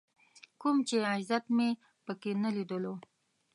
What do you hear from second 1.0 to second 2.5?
عزت مې په کې نه